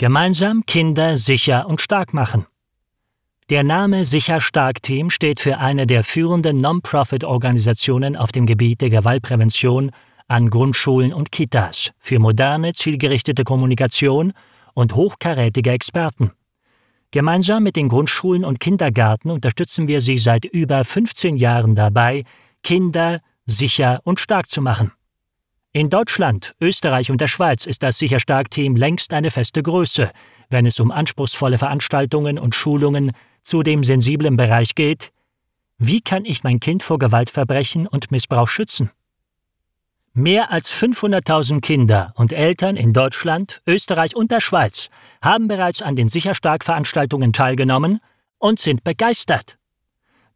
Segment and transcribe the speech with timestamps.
[0.00, 2.46] Gemeinsam Kinder sicher und stark machen.
[3.50, 8.88] Der Name Sicher Stark Team steht für eine der führenden Non-Profit-Organisationen auf dem Gebiet der
[8.88, 9.90] Gewaltprävention
[10.26, 14.32] an Grundschulen und Kitas für moderne, zielgerichtete Kommunikation
[14.72, 16.30] und hochkarätige Experten.
[17.10, 22.24] Gemeinsam mit den Grundschulen und Kindergärten unterstützen wir sie seit über 15 Jahren dabei,
[22.62, 24.92] Kinder sicher und stark zu machen.
[25.72, 30.10] In Deutschland, Österreich und der Schweiz ist das Sicher Stark Team längst eine feste Größe,
[30.48, 35.12] wenn es um anspruchsvolle Veranstaltungen und Schulungen zu dem sensiblen Bereich geht,
[35.78, 38.90] wie kann ich mein Kind vor Gewaltverbrechen und Missbrauch schützen?
[40.12, 44.90] Mehr als 500.000 Kinder und Eltern in Deutschland, Österreich und der Schweiz
[45.22, 48.00] haben bereits an den Sicherstark-Veranstaltungen teilgenommen
[48.38, 49.59] und sind begeistert.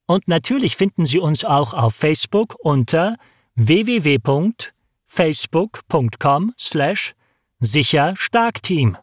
[0.07, 3.17] Und natürlich finden Sie uns auch auf Facebook unter
[3.55, 7.15] www.facebook.com slash
[7.59, 8.97] sicher stark Team.